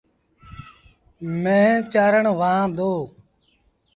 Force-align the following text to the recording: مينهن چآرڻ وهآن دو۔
مينهن 1.43 1.89
چآرڻ 1.93 2.25
وهآن 2.39 2.67
دو۔ 2.77 2.91